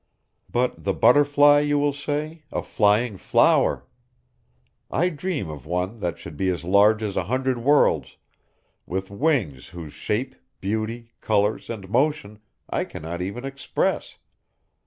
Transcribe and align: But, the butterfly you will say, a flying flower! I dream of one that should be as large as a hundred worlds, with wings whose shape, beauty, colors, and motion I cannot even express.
But, 0.51 0.83
the 0.83 0.95
butterfly 0.95 1.59
you 1.59 1.77
will 1.77 1.93
say, 1.93 2.41
a 2.51 2.63
flying 2.63 3.17
flower! 3.17 3.85
I 4.89 5.09
dream 5.09 5.47
of 5.47 5.67
one 5.67 5.99
that 5.99 6.17
should 6.17 6.35
be 6.37 6.49
as 6.49 6.63
large 6.63 7.03
as 7.03 7.15
a 7.15 7.25
hundred 7.25 7.59
worlds, 7.59 8.17
with 8.87 9.11
wings 9.11 9.67
whose 9.67 9.93
shape, 9.93 10.33
beauty, 10.59 11.11
colors, 11.21 11.69
and 11.69 11.87
motion 11.87 12.39
I 12.67 12.83
cannot 12.83 13.21
even 13.21 13.45
express. 13.45 14.17